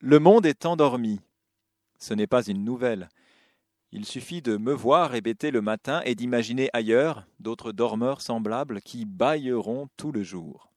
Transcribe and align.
Le 0.00 0.18
monde 0.18 0.46
est 0.46 0.66
endormi. 0.66 1.20
Ce 1.98 2.12
n'est 2.14 2.26
pas 2.26 2.46
une 2.46 2.64
nouvelle. 2.64 3.08
Il 3.92 4.04
suffit 4.04 4.42
de 4.42 4.56
me 4.56 4.72
voir 4.72 5.14
hébéter 5.14 5.50
le 5.50 5.62
matin 5.62 6.02
et 6.04 6.14
d'imaginer 6.14 6.70
ailleurs 6.72 7.26
d'autres 7.40 7.72
dormeurs 7.72 8.20
semblables 8.20 8.80
qui 8.82 9.04
bâilleront 9.04 9.88
tout 9.96 10.12
le 10.12 10.22
jour. 10.22 10.70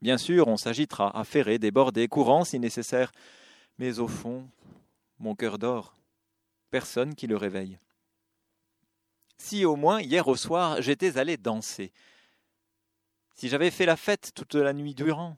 Bien 0.00 0.18
sûr, 0.18 0.48
on 0.48 0.56
s'agitera, 0.56 1.16
affairé, 1.16 1.58
débordé, 1.58 2.08
courant 2.08 2.44
si 2.44 2.58
nécessaire, 2.58 3.12
mais 3.78 3.98
au 3.98 4.08
fond, 4.08 4.48
mon 5.18 5.34
cœur 5.34 5.58
dort. 5.58 5.94
Personne 6.70 7.14
qui 7.14 7.26
le 7.26 7.36
réveille. 7.36 7.78
Si 9.36 9.64
au 9.64 9.76
moins 9.76 10.00
hier 10.00 10.26
au 10.28 10.36
soir 10.36 10.80
j'étais 10.80 11.18
allé 11.18 11.36
danser, 11.36 11.92
si 13.34 13.48
j'avais 13.48 13.70
fait 13.70 13.86
la 13.86 13.96
fête 13.96 14.32
toute 14.34 14.54
la 14.54 14.72
nuit 14.72 14.94
durant, 14.94 15.36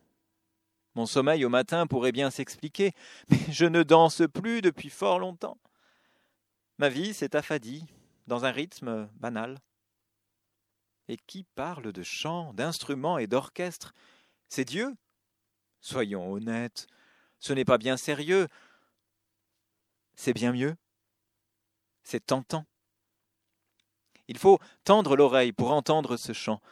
mon 0.95 1.07
sommeil 1.07 1.45
au 1.45 1.49
matin 1.49 1.87
pourrait 1.87 2.13
bien 2.13 2.31
s'expliquer, 2.31 2.93
mais 3.29 3.39
je 3.51 3.65
ne 3.65 3.83
danse 3.83 4.23
plus 4.33 4.63
depuis 4.63 4.91
fort 4.91 5.19
longtemps. 5.19 5.59
Ma 6.79 6.89
vie 6.89 7.15
s'est 7.15 7.37
affadie 7.37 7.85
dans 8.27 8.45
un 8.45 8.51
rythme 8.51 9.09
banal. 9.15 9.59
Et 11.09 11.17
qui 11.17 11.45
parle 11.55 11.93
de 11.93 12.03
chant, 12.03 12.55
d'instruments 12.55 13.19
et 13.19 13.27
d'orchestre? 13.27 13.95
C'est 14.49 14.65
Dieu? 14.65 14.95
Soyons 15.81 16.33
honnêtes, 16.33 16.87
ce 17.41 17.53
n'est 17.53 17.67
pas 17.67 17.77
bien 17.77 17.99
sérieux. 17.99 18.49
C'est 20.15 20.33
bien 20.33 20.53
mieux. 20.53 20.77
C'est 22.03 22.25
tentant. 22.25 22.65
Il 24.29 24.39
faut 24.39 24.59
tendre 24.85 25.17
l'oreille 25.17 25.53
pour 25.53 25.73
entendre 25.73 26.17
ce 26.17 26.33
chant. 26.33 26.63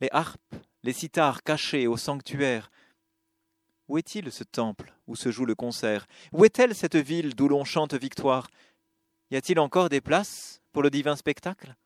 Les 0.00 0.08
harpes, 0.12 0.54
les 0.84 0.92
sitars 0.92 1.42
cachés 1.42 1.88
au 1.88 1.96
sanctuaire, 1.96 2.70
où 3.88 3.98
est-il 3.98 4.32
ce 4.32 4.44
temple 4.44 4.94
où 5.06 5.16
se 5.16 5.30
joue 5.30 5.44
le 5.44 5.54
concert? 5.54 6.06
Où 6.32 6.44
est-elle 6.44 6.74
cette 6.74 6.96
ville 6.96 7.34
d'où 7.34 7.48
l'on 7.48 7.64
chante 7.64 7.94
victoire? 7.94 8.48
Y 9.30 9.36
a-t-il 9.36 9.58
encore 9.58 9.88
des 9.88 10.00
places 10.00 10.60
pour 10.72 10.82
le 10.82 10.90
divin 10.90 11.16
spectacle? 11.16 11.76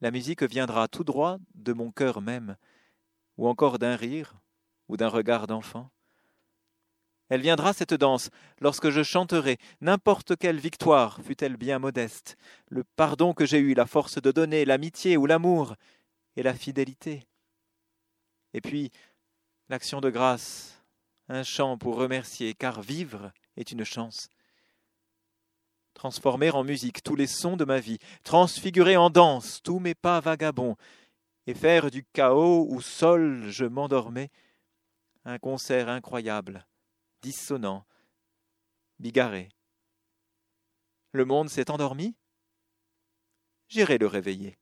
La 0.00 0.10
musique 0.10 0.42
viendra 0.42 0.88
tout 0.88 1.04
droit 1.04 1.38
de 1.54 1.72
mon 1.72 1.92
cœur 1.92 2.20
même, 2.20 2.56
ou 3.36 3.46
encore 3.46 3.78
d'un 3.78 3.94
rire, 3.94 4.34
ou 4.88 4.96
d'un 4.96 5.08
regard 5.08 5.46
d'enfant. 5.46 5.90
Elle 7.28 7.40
viendra 7.40 7.72
cette 7.72 7.94
danse 7.94 8.28
lorsque 8.60 8.90
je 8.90 9.02
chanterai. 9.02 9.56
N'importe 9.80 10.36
quelle 10.36 10.58
victoire, 10.58 11.22
fût-elle 11.22 11.56
bien 11.56 11.78
modeste, 11.78 12.36
le 12.68 12.84
pardon 12.84 13.32
que 13.32 13.46
j'ai 13.46 13.58
eu, 13.58 13.74
la 13.74 13.86
force 13.86 14.20
de 14.20 14.32
donner, 14.32 14.64
l'amitié 14.64 15.16
ou 15.16 15.24
l'amour 15.24 15.76
et 16.36 16.42
la 16.42 16.52
fidélité. 16.52 17.26
Et 18.52 18.60
puis 18.60 18.90
l'action 19.72 20.02
de 20.02 20.10
grâce, 20.10 20.84
un 21.28 21.42
chant 21.42 21.78
pour 21.78 21.96
remercier, 21.96 22.52
car 22.52 22.82
vivre 22.82 23.32
est 23.56 23.72
une 23.72 23.84
chance. 23.84 24.28
Transformer 25.94 26.50
en 26.50 26.62
musique 26.62 27.02
tous 27.02 27.16
les 27.16 27.26
sons 27.26 27.56
de 27.56 27.64
ma 27.64 27.80
vie, 27.80 27.96
transfigurer 28.22 28.98
en 28.98 29.08
danse 29.08 29.62
tous 29.62 29.78
mes 29.78 29.94
pas 29.94 30.20
vagabonds, 30.20 30.76
et 31.46 31.54
faire 31.54 31.90
du 31.90 32.04
chaos 32.04 32.66
où 32.68 32.82
seul 32.82 33.50
je 33.50 33.64
m'endormais 33.64 34.28
un 35.24 35.38
concert 35.38 35.88
incroyable, 35.88 36.66
dissonant, 37.22 37.86
bigarré. 38.98 39.48
Le 41.12 41.24
monde 41.24 41.48
s'est 41.48 41.70
endormi? 41.70 42.14
J'irai 43.68 43.96
le 43.96 44.06
réveiller. 44.06 44.58